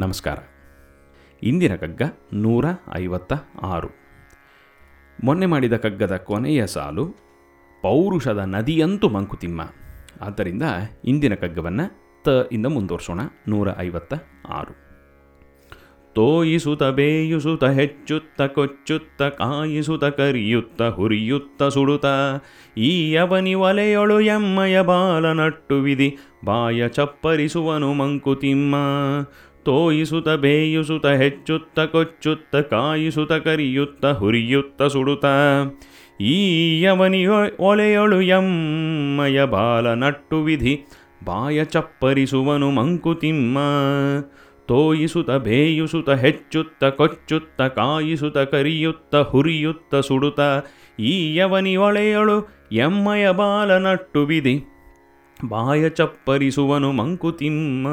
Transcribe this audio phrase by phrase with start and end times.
[0.00, 0.36] ನಮಸ್ಕಾರ.
[1.42, 2.02] ಇಂದಿನ ಕಗ್ಗ
[2.32, 2.64] ನೂರ
[2.96, 3.88] ಐವತ್ತ ಆರು.
[5.24, 7.06] ಮೊನ್ನೆ ಮಾಡಿದ ಕಗ್ಗದ ಕೊನೆಯ ಸಾಲು
[7.82, 9.60] ಪೌರುಷದ ನದಿಯಂತೂ ಮಂಕುತಿಮ್ಮ.
[10.20, 10.62] ಆದ್ದರಿಂದ
[11.04, 14.14] ಇಂದಿನ ಕಗ್ಗವನ್ನು ತ ಇಂದ ಮುಂದುವರ್ಸೋಣ, ನೂರ ಐವತ್ತ
[14.48, 14.86] ಆರು.
[16.14, 22.06] ತೋಯಿಸುತ್ತ ಬೇಯಿಸುತ್ತ ಹೆಚ್ಚುತ್ತ ಕೊಚ್ಚುತ್ತ ಕಾಯಿಸುತ್ತ ಕರಿಯುತ್ತ ಹುರಿಯುತ್ತ ಸುಡುತ್ತ
[22.78, 28.74] ಈ ಅವನಿ ಒಲೆಯೊಳು ಎಮ್ಮಯ ಬಾಲ ನಟ್ಟು ವಿಧಿ ಬಾಯ ಚಪ್ಪರಿಸುವನು ಮಂಕುತಿಮ್ಮ.
[29.66, 35.26] ತೋಯಿಸುತ್ತ ಬೇಯಿಸುತ್ತ ಹೆಚ್ಚುತ್ತ ಕೊಚ್ಚುತ್ತ ಕಾಯಿಸುತ್ತ ಕರಿಯುತ್ತ ಹುರಿಯುತ್ತ ಸುಡುತ್ತ.
[36.22, 37.26] ಈ ಅವನಿ
[37.60, 40.74] ಒಲೆಯೊಳು ಎಮ್ಮಯ ಬಾಲ ನಟ್ಟು ವಿಧಿ
[41.24, 43.58] ಬಾಯ ಚಪ್ಪರಿಸುವನು ಮಂಕುತಿಮ್ಮ
[44.68, 50.40] ತೋಯಿಸುತ್ತ ಬೇಯಿಸುತ್ತ ಹೆಚ್ಚುತ್ತ ಕೊಚ್ಚುತ್ತ ಕಾಯಿಸುತ್ತ ಕರಿಯುತ್ತ ಹುರಿಯುತ್ತ ಸುಡುತ್ತ.
[51.00, 52.36] ಈಯವನಿ ಯವನಿ ಒಳೆಯಳು
[52.72, 54.64] ಎಮ್ಮಯ ಬಾಲ ನಟ್ಟು ಬಿದಿ
[55.44, 57.88] ಬಾಯ ಚಪ್ಪರಿಸುವನು ಮಂಕುತಿಮ್ಮ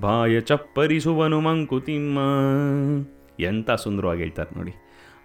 [0.00, 2.18] ಬಾಯ ಚಪ್ಪರಿಸುವನು ಮಂಕುತಿಮ್ಮ
[3.40, 4.72] ಎಂಥ ಸುಂದರವಾಗಿ ಹೇಳ್ತಾರೆ ನೋಡಿ.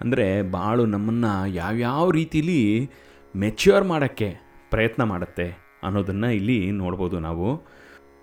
[0.02, 2.90] ಅಂದರೆ ಬಾಳು ನಮ್ಮನ್ನು ಯಾವ್ಯಾವ ರೀತಿಲಿ
[3.36, 4.36] ಮೆಚ್ಯೂರ್ ಮಾಡೋಕ್ಕೆ
[4.72, 7.56] ಪ್ರಯತ್ನ ಮಾಡುತ್ತೆ ಅನ್ನೋದನ್ನು ಇಲ್ಲಿ ನೋಡ್ಬೋದು ನಾವು.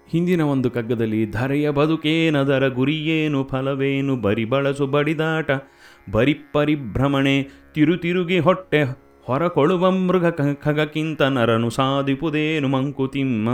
[0.08, 5.50] ಹಿಂದಿನ ಒಂದು ಕಗ್ಗದಲ್ಲಿ, ಧರೆಯ ಬದುಕೇನದರ ಗುರಿಯೇನು ಫಲವೇನು ಬರಿ ಬಳಸು ಬಡಿದಾಟ,
[6.10, 10.26] ಬರಿ ಪರಿಭ್ರಮಣೆ ತಿರುತಿರುಗಿ ಹೊಟ್ಟೆ ಹೊರಕೊಳುವ ಮೃಗ
[10.64, 13.50] ಖಗಕ್ಕಿಂತ ನರನು ಸಾಧಿಪುದೇನು ಮಂಕುತಿಮ್ಮ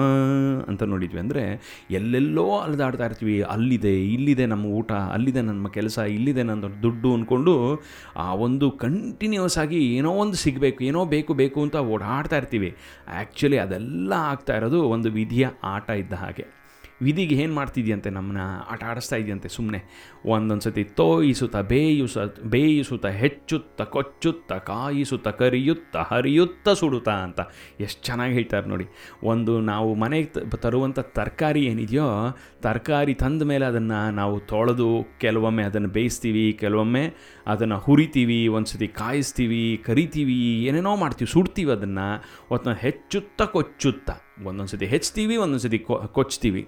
[0.68, 1.20] ಅಂತ ನೋಡಿದ್ವಿ.
[1.20, 1.44] ಅಂದರೆ
[1.90, 3.42] ಎಲ್ಲೆಲ್ಲೋ ಅಲ್ಲದಾಡ್ತಾ ಇರ್ತೀವಿ.
[3.42, 7.82] ಅಲ್ಲಿದೆ, ಇಲ್ಲಿದೆ ನಮ್ಮ ಊಟ, ಅಲ್ಲಿದೆ ನಮ್ಮ ಕೆಲಸ, ಇಲ್ಲಿದೆ ನನ್ನ ದುಡ್ಡು ಅಂದ್ಕೊಂಡು
[8.16, 12.76] ಆ ಒಂದು ಕಂಟಿನ್ಯೂಸ್ ಆಗಿ ಏನೋ ಒಂದು ಸಿಗಬೇಕು, ಏನೋ ಬೇಕು ಬೇಕು ಅಂತ ಓಡಾಡ್ತಾ ಇರ್ತೀವಿ.
[13.08, 16.61] ಆ್ಯಕ್ಚುಲಿ ಅದೆಲ್ಲ ಆಗ್ತಾ ಇರೋದು ಒಂದು ವಿಧಿಯ ಆಟ ಇದ್ದ ಹಾಗೆ.
[17.02, 19.82] ವಿಧಿಗೆ ಏನು ಮಾಡ್ತಿದ್ಯಂತೆ ನಮ್ಮನ್ನ ಆಟ ಆಡಿಸ್ತಾ ಇದೆಯಂತೆ ಸುಮ್ಮನೆ
[20.26, 27.40] ಒಂದೊಂದು ಸತಿ ತೋಯಿಸುತ್ತ ಬೇಯಿಸ ಬೇಯಿಸುತ್ತ, ಹೆಚ್ಚುತ್ತ, ಕೊಚ್ಚುತ್ತ, ಕಾಯಿಸುತ್ತ, ಕರಿಯುತ್ತ, ಹರಿಯುತ್ತ, ಸುಡುತ್ತಾ ಅಂತ.
[27.80, 28.84] ಎಷ್ಟು ಚೆನ್ನಾಗಿ ಹೇಳ್ತಾರೆ ನೋಡಿ.
[29.22, 36.52] ಒಂದು ನಾವು ಮನೆಗೆ ತರುವಂಥ ತರಕಾರಿ ಏನಿದೆಯೋ, ತರಕಾರಿ ತಂದ ಮೇಲೆ ಅದನ್ನು ನಾವು ತೊಳೆದು ಕೆಲವೊಮ್ಮೆ ಅದನ್ನು ಬೇಯಿಸ್ತೀವಿ,
[36.52, 37.12] ಕೆಲವೊಮ್ಮೆ
[37.46, 42.24] ಅದನ್ನು ಹುರಿತೀವಿ ಒಂದು ಸತಿ ಕಾಯಿಸ್ತೀವಿ, ಕರಿತೀವಿ, ಏನೇನೋ ಮಾಡ್ತೀವಿ, ಸುಡ್ತೀವಿ ಅದನ್ನು.
[42.50, 44.10] ಒತ್ತ ಹೆಚ್ಚುತ್ತ, ಕೊಚ್ಚುತ್ತ.
[44.48, 45.78] ಒಂದೊಂದು ಸತಿ ಹೆಚ್ಚ್ತೀವಿ ಒಂದೊಂದು ಸತಿ
[46.18, 46.62] ಕೊಚ್ತೀವಿ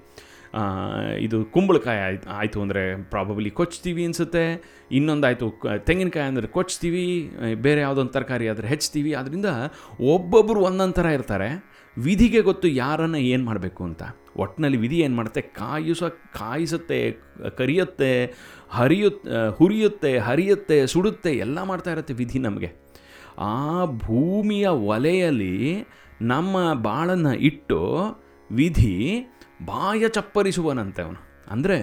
[1.24, 2.82] ಇದು ಕುಂಬಳಕಾಯಿ ಆಯ್ತು ಆಯಿತು ಅಂದರೆ
[3.12, 4.42] ಪ್ರಾಬಬ್ಲಿ ಕೊಚ್ತೀವಿ ಅನಿಸುತ್ತೆ.
[4.98, 5.46] ಇನ್ನೊಂದಾಯಿತು
[5.88, 7.04] ತೆಂಗಿನಕಾಯಿ ಅಂದರೆ ಕೊಚ್ತೀವಿ
[7.66, 9.50] ಬೇರೆ ಯಾವುದೊಂದು ತರಕಾರಿ ಆದರೆ ಹೆಚ್ತೀವಿ ಅದರಿಂದ
[10.14, 11.48] ಒಬ್ಬೊಬ್ಬರು ಒಂದೊಂದು ಥರ ಇರ್ತಾರೆ.
[11.96, 14.02] ವಿಧಿಗೆ ಗೊತ್ತು ಯಾರನ್ನು ಏನು ಮಾಡಬೇಕು ಅಂತ.
[14.44, 15.42] ಒಟ್ಟಿನಲ್ಲಿ ವಿಧಿ ಏನು ಮಾಡುತ್ತೆ?
[15.58, 16.02] ಕಾಯಿಸ,
[16.38, 17.00] ಕಾಯಿಸುತ್ತೆ
[17.58, 18.12] ಕರಿಯುತ್ತೆ
[18.78, 22.70] ಹರಿಯುತ್ತೆ ಹುರಿಯುತ್ತೆ, ಹರಿಯುತ್ತೆ, ಸುಡುತ್ತೆ, ಎಲ್ಲ ಮಾಡ್ತಾ ಇರುತ್ತೆ ವಿಧಿ ನಮಗೆ.
[23.50, 25.54] ಆ ಭೂಮಿಯ ಒಲೆಯಲ್ಲಿ
[26.22, 28.02] ನಮ್ಮ ಬಾಳನ್ನು ಇಟ್ಟು
[28.52, 29.26] ವಿಧಿ
[29.66, 31.44] ಬಾಯ ಚಪ್ಪರಿಸುವನಂತೆ ಅವನು.
[31.50, 31.78] ಅಂದರೆ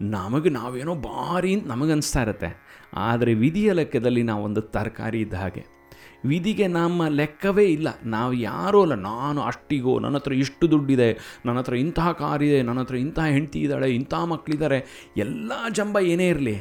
[0.00, 2.80] ನಮಗೆ ನಾವೇನೋ ಭಾರಿ ಅಂತ ನಮಗನ್ನಿಸ್ತಾ ಇರುತ್ತೆ.
[2.94, 5.80] ಆದರೆ ವಿಧಿಯ ಲೆಕ್ಕದಲ್ಲಿ ನಾವೊಂದು ತರಕಾರಿ ಇದ್ದ ಹಾಗೆ.
[6.24, 7.88] ವಿಧಿಗೆ ನಮ್ಮ ಲೆಕ್ಕವೇ ಇಲ್ಲ.
[8.04, 8.94] ನಾವು ಯಾರೂ ಅಲ್ಲ.
[8.94, 11.40] ನಾನು ಅಷ್ಟಿಗೋ ನನ್ನ ಹತ್ರ ಇಷ್ಟು ದುಡ್ಡಿದೆ.
[11.46, 13.94] ನನ್ನ ಹತ್ರ ಇಂತಹ ಕಾರಿದೆ ನನ್ನ ಹತ್ರ ಇಂತಹ ಹೆಂಡತಿ ಇದ್ದಾಳೆ.
[13.94, 16.58] ಇಂತಹ ಮಕ್ಕಳಿದ್ದಾರೆ ಎಲ್ಲ ಜಂಬ ಏನೇ ಇರಲಿ.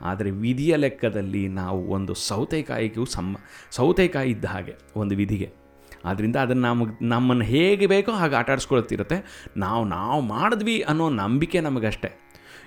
[0.00, 3.36] ಆದರೆ ವಿಧಿಯ ಲೆಕ್ಕದಲ್ಲಿ ನಾವು ಒಂದು ಸೌತೆಕಾಯಿಗೂ ಸಮ
[3.70, 5.57] ಸೌತೆಕಾಯಿ ಇದ್ದ ಹಾಗೆ, ಒಂದು ವಿಧಿಗೆ.
[6.04, 8.50] ಆದ್ದರಿಂದ ಅದನ್ನು ನಮಗೆ ನಮ್ಮನ್ನು ಹೇಗೆ ಬೇಕೋ ಹಾಗೆ ಆಟ
[9.56, 12.20] ನಾವು ನಾವು ಮಾಡಿದ್ವಿ ಅನ್ನೋ ನಂಬಿಕೆ ನಮಗಷ್ಟೇ.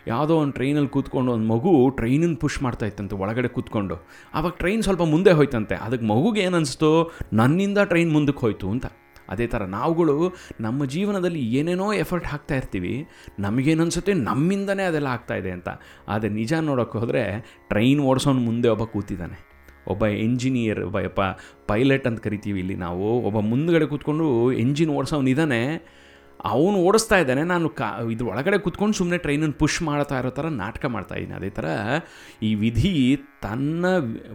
[0.08, 3.96] ಯಾವುದೋ ಒಂದು ಟ್ರೈನಲ್ಲಿ ಕೂತ್ಕೊಂಡು ಒಂದು ಮಗು ಟ್ರೈನನ್ನು ಪುಷ್ ಮಾಡ್ತಾ ಇತ್ತಂತೆ, ಒಳಗಡೆ ಕೂತ್ಕೊಂಡು.
[4.34, 5.76] ಆವಾಗ ಟ್ರೈನ್ ಸ್ವಲ್ಪ ಮುಂದೆ ಹೋಯ್ತಂತೆ.
[5.76, 7.12] ಅದಕ್ಕೆ ಮಗುಗೆ ಏನು ಅನಿಸ್ತು?
[7.34, 8.86] ನನ್ನಿಂದ ಟ್ರೈನ್ ಮುಂದಕ್ಕೆ ಹೋಯ್ತು ಅಂತ.
[9.30, 13.08] ಅದೇ ಥರ ನಾವುಗಳು ನಮ್ಮ ಜೀವನದಲ್ಲಿ ಏನೇನೋ ಎಫರ್ಟ್ ಹಾಕ್ತಾ ಇರ್ತೀವಿ,
[13.40, 14.14] ನಮಗೇನು ಅನ್ಸುತ್ತೆ?
[14.14, 15.70] ನಮ್ಮಿಂದನೇ ಅದೆಲ್ಲ ಇದೆ ಅಂತ.
[16.08, 19.51] ಆದರೆ ನಿಜ ನೋಡೋಕ್ಕೆ ಹೋದರೆ ಟ್ರೈನ್ ಓಡಿಸೋನು ಮುಂದೆ ಒಬ್ಬ ಕೂತಿದ್ದಾನೆ.
[19.88, 21.22] ಒಬ್ಬ ಎಂಜಿನಿಯರ್ ಒಬ್ಬ
[21.68, 23.20] ಪೈಲಟ್ ಅಂತ ಕರಿತೀವಿ ಇಲ್ಲಿ ನಾವು.
[23.20, 25.62] ಒಬ್ಬ ಮುಂದ್ಗಡೆ ಕೂತ್ಕೊಂಡು ಎಂಜಿನ್ ಓಡಿಸೋನು ಇದ್ದಾನೆ
[26.44, 27.44] ಅವನು ಓಡಿಸ್ತಾ ಇದ್ದಾನೆ.
[27.44, 31.36] ನಾನು ಕಾ ಇದು ಒಳಗಡೆ ಕೂತ್ಕೊಂಡು ಸುಮ್ಮನೆ ಟ್ರೈನನ್ನು ಪುಷ್ ಮಾಡ್ತಾ ಇರೋ ಥರ ನಾಟಕ ಮಾಡ್ತಾ ಇದ್ದೀನಿ.
[31.36, 31.66] ಅದೇ ಥರ
[32.44, 33.86] ಈ ವಿಧಿ ತನ್ನ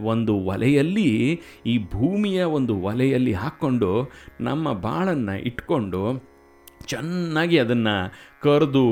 [0.03, 6.36] ಒಂದು ಒಲೆಯಲ್ಲಿ, ಈ ಭೂಮಿಯ ಒಂದು ಒಲೆಯಲ್ಲಿ ಹಾಕ್ಕೊಂಡು ನಮ್ಮ ಬಾಳನ್ನು ಇಟ್ಕೊಂಡು
[6.85, 7.95] ಚೆನ್ನಾಗಿ ಅದನ್ನು
[8.43, 8.83] ಕರೆದು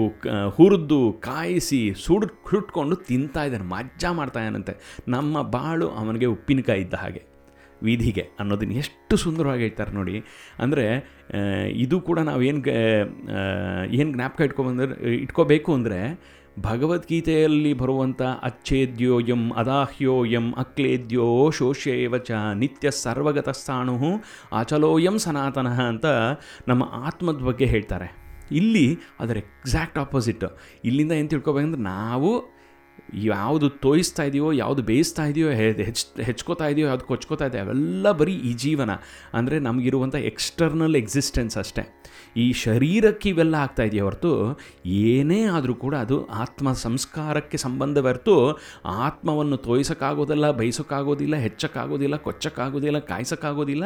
[0.49, 4.73] ಹುರಿದು, ಕಾಯಿಸಿ, ಸುಡ್ ಸುಟ್ಕೊಂಡು ತಿಂತಾ ಇದ್ದಾನೆ, ಮಜ್ಜಾ ಮಾಡ್ತಾ ಇದ್ದಾನಂತೆ.
[5.07, 7.21] ನಮ್ಮ ಬಾಳು ಅವನಿಗೆ ಉಪ್ಪಿನಕಾಯಿ ಇದ್ದ ಹಾಗೆ.
[7.83, 10.15] ವಿಧಿಗೆ ಅನ್ನೋದನ್ನು ಎಷ್ಟು ಸುಂದರವಾಗಿ ಹೇಳ್ತಾರೆ ನೋಡಿ.
[10.59, 10.85] ಅಂದರೆ
[11.71, 12.61] ಇದು ಕೂಡ ನಾವೇನು
[13.91, 15.99] ಏನು ಜ್ಞಾಪಕ ಇಟ್ಕೊಬಂದ್ರೆ ಇಟ್ಕೋಬೇಕು ಅಂದರೆ
[16.59, 23.97] ಭಗವದ್ಗೀತೆಯಲ್ಲಿ ಬರುವಂಥ ಅಚ್ಛೇದ್ಯೋಯಂ, ಅದಾಹ್ಯೋಯಂ, ಅಕ್ಲೇದ್ಯೋ ಶೋಷ್ಯೇವ ಚ ನಿತ್ಯ ಸರ್ವಗತ ಸ್ಥಾಣು
[24.57, 26.05] ಅಚಲೋಯಂ ಸನಾತನಃ ಅಂತ
[26.67, 28.25] ನಮ್ಮ ಆತ್ಮದ ಬಗ್ಗೆ ಹೇಳ್ತಾರೆ.
[28.51, 30.43] ಇಲ್ಲಿ ಅದರ ಎಕ್ಸಾಕ್ಟ್ ಆಪೋಸಿಟ್
[30.83, 32.54] ಇಲ್ಲಿಂದ ಏನು ತಿಳ್ಕೊಬೇಕಂದ್ರೆ ನಾವು
[33.13, 38.53] ಯಾವುದು ತೋಯಿಸ್ತಾ ಇದೆಯೋ, ಯಾವುದು ಬೇಯಿಸ್ತಾ ಇದೆಯೋ ಹೆಚ್, ಹೆಚ್ಕೋತಾ ಇದೆಯೋ, ಯಾವುದು ಕೊಚ್ಕೋತಾ ಇದೆಯೋ ಅವೆಲ್ಲ ಬರೀ ಈ
[38.53, 38.91] ಜೀವನ.
[39.33, 41.83] ಅಂದರೆ ನಮಗಿರುವಂಥ ಎಕ್ಸ್ಟರ್ನಲ್ ಎಕ್ಸಿಸ್ಟೆನ್ಸ್ ಅಷ್ಟೇ.
[42.37, 44.31] ಈ ಶರೀರಕ್ಕೆ ಇವೆಲ್ಲ ಆಗ್ತಾ ಇದೆಯೋ ಹೊರತು,
[44.85, 48.35] ಏನೇ ಆದರೂ ಕೂಡ ಅದು ಆತ್ಮ ಸಂಸ್ಕಾರಕ್ಕೆ ಸಂಬಂಧ ಹೊರತು
[48.85, 53.83] ಆತ್ಮವನ್ನು ತೋಯಿಸೋಕ್ಕಾಗೋದಿಲ್ಲ, ಬಯಸೋಕ್ಕಾಗೋದಿಲ್ಲ, ಹೆಚ್ಚಕ್ಕಾಗೋದಿಲ್ಲ, ಕೊಚ್ಚಕ್ಕಾಗೋದಿಲ್ಲ, ಕಾಯಿಸೋಕ್ಕಾಗೋದಿಲ್ಲ,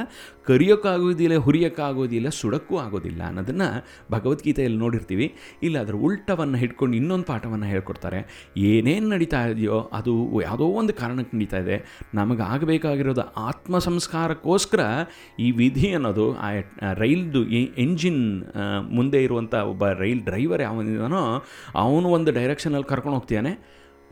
[0.48, 3.70] ಕರಿಯೋಕ್ಕಾಗೋದಿಲ್ಲ, ಹುರಿಯೋಕ್ಕಾಗೋದಿಲ್ಲ, ಸುಡಕ್ಕೂ ಆಗೋದಿಲ್ಲ ಅನ್ನೋದನ್ನು
[4.12, 5.36] ಭಗವದ್ಗೀತೆಯಲ್ಲಿ ನೋಡಿರ್ತೀವಿ.
[5.64, 8.22] ಇಲ್ಲ ಅದರ ಉಲ್ಟವನ್ನು ಹಿಡ್ಕೊಂಡು ಇನ್ನೊಂದು ಪಾಠವನ್ನು ಹೇಳ್ಕೊಡ್ತಾರೆ.
[9.00, 11.75] ಏನೇನು ನಡೀತಾ ಇದೆಯೋ ಅದು ಯಾವುದೋ ಒಂದು ಕಾರಣಕ್ಕೆ ನಡೀತಾ ಇದೆ.
[12.13, 14.81] ನಮಗೆ ಆಗಬೇಕಾಗಿರೋದು ಆತ್ಮ ಸಂಸ್ಕಾರಕ್ಕೋಸ್ಕರ
[15.40, 16.50] ಈ ವಿಧಿ ಅನ್ನೋದು, ಆ
[17.04, 17.42] ರೈಲ್ದು
[17.84, 18.22] ಎಂಜಿನ್
[18.98, 21.24] ಮುಂದೆ ಇರುವಂಥ ಒಬ್ಬ ರೈಲ್ ಡ್ರೈವರ್ ಯಾವನಿದಾನೋ,
[21.84, 23.54] ಅವನು ಒಂದು ಡೈರೆಕ್ಷನಲ್ಲಿ ಕರ್ಕೊಂಡು ಹೋಗ್ತಾನೆ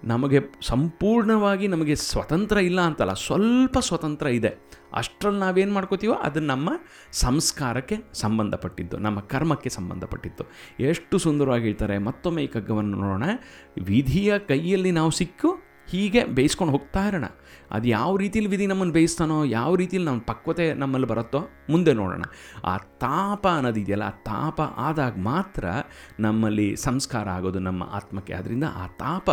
[0.03, 4.67] ನಮಗೆ ಸಂಪೂರ್ಣವಾಗಿ ನಮಗೆ ಸ್ವತಂತ್ರ ಇಲ್ಲ ಅಂತಲ್ಲ, ಸ್ವಲ್ಪ ಸ್ವತಂತ್ರ ಇದೆ.
[4.93, 6.69] ಅಷ್ಟರಲ್ಲಿ ನಾವೇನು ಮಾಡ್ಕೋತೀವೋ ಅದು ನಮ್ಮ
[7.11, 10.43] ಸಂಸ್ಕಾರಕ್ಕೆ ಸಂಬಂಧಪಟ್ಟಿದ್ದು, ನಮ್ಮ ಕರ್ಮಕ್ಕೆ ಸಂಬಂಧಪಟ್ಟಿದ್ದು.
[10.79, 13.23] ಎಷ್ಟು ಸುಂದರವಾಗಿ ಹೇಳ್ತಾರೆ, ಮತ್ತೊಮ್ಮೆ ಈ ಕಗ್ಗವನ್ನು ನೋಡೋಣ.
[13.83, 17.25] ವಿಧಿಯ ಕೈಯಲ್ಲಿ ನಾವು ಸಿಕ್ಕು ಹೀಗೆ ಬೇಯಿಸ್ಕೊಂಡು ಹೋಗ್ತಾ ಇರೋಣ.
[17.71, 21.39] ಅದು ಯಾವ ರೀತಿಲಿ ವಿಧಿ ನಮ್ಮನ್ನು ಬೇಯಿಸ್ತಾನೋ, ಯಾವ ರೀತಿಲಿ ನಮ್ಮ ಪಕ್ವತೆ ನಮ್ಮಲ್ಲಿ ಬರುತ್ತೋ
[21.69, 22.21] ಮುಂದೆ ನೋಡೋಣ.
[22.63, 25.65] ಆ ತಾಪ ಅನ್ನೋದಿದೆಯಲ್ಲ ಆ ತಾಪ ಆದಾಗ ಮಾತ್ರ
[26.19, 28.33] ನಮ್ಮಲ್ಲಿ ಸಂಸ್ಕಾರ ಆಗೋದು ನಮ್ಮ ಆತ್ಮಕ್ಕೆ.
[28.33, 29.29] ಆದ್ದರಿಂದ ಆ ತಾಪ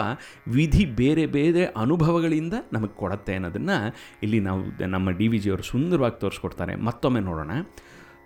[0.48, 6.76] ವಿಧಿ ಬೇರೆ ಬೇರೆ ಅನುಭವಗಳಿಂದ ನಮಗೆ ಕೊಡತ್ತೆ ಅನ್ನೋದನ್ನು ಇಲ್ಲಿ ನಾವು ನಮ್ಮ ಡಿ ವಿ ಜಿಯವರು ಸುಂದರವಾಗಿ ತೋರಿಸ್ಕೊಡ್ತಾರೆ.
[6.76, 7.50] ಮತ್ತೊಮ್ಮೆ ನೋಡೋಣ.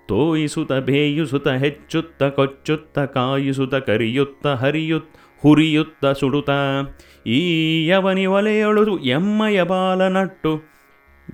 [0.09, 6.51] ತೋಯಿಸುತ್ತ ಬೇಯಿಸುತ್ತ ಹೆಚ್ಚುತ್ತ ಕೊಚ್ಚುತ್ತ ಕಾಯಿಸುತ್ತ ಕರಿಯುತ್ತ ಹರಿಯುತ್ತ ಹುರಿಯುತ್ತ ಸುಡುತ್ತ,
[7.27, 7.41] ಈ
[7.87, 10.53] ಯವನಿ ಒಲೆಯೊಳು ಎಮ್ಮಯ ಬಾಲ ನಟ್ಟು.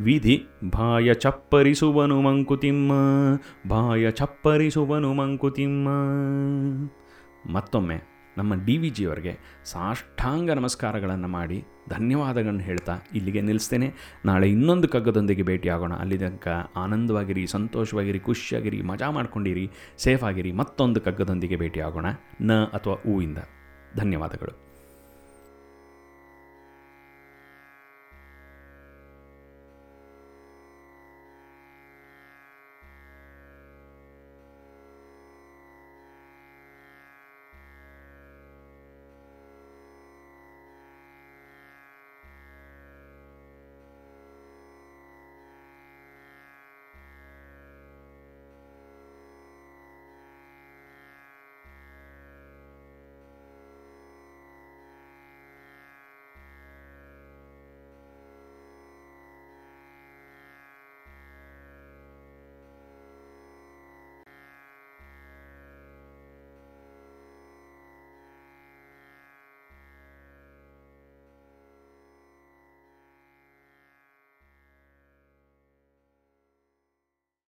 [0.01, 2.93] ವಿಧಿ ಬಾಯ ಚಪ್ಪರಿಸುವನು ಮಂಕುತಿಮ್ಮ
[3.69, 5.89] ಬಾಯ ಚಪ್ಪರಿಸುವನು ಮಂಕುತಿಮ್ಮ.
[7.53, 7.99] ಮತ್ತೊಮ್ಮೆ
[8.39, 13.95] ನಮ್ಮ ಡಿ ವಿ ಜಿಯವರಿಗೆ ಸಾಷ್ಟಾಂಗ ನಮಸ್ಕಾರಗಳನ್ನು ಮಾಡಿ ಧನ್ಯವಾದಗಳನ್ನು ಹೇಳ್ತಾ ಇಲ್ಲಿಗೆ ನಿಲ್ಲಿಸ್ತೇನೆ.
[14.25, 15.93] ನಾಳೆ ಇನ್ನೊಂದು ಕಗ್ಗದೊಂದಿಗೆ ಭೇಟಿಯಾಗೋಣ.
[15.93, 22.06] ಅಲ್ಲಿ ತನಕ ಆನಂದವಾಗಿರಿ, ಸಂತೋಷವಾಗಿರಿ, ಖುಷಿಯಾಗಿರಿ, ಮಜಾ ಮಾಡ್ಕೊಂಡಿರಿ ಸೇಫ್ ಆಗಿರಿ ಮತ್ತೊಂದು ಕಗ್ಗದೊಂದಿಗೆ ಭೇಟಿಯಾಗೋಣ.
[22.41, 23.39] ನ ಅಥವಾ ಹೂವಿಂದ
[23.95, 24.62] ಧನ್ಯವಾದಗಳು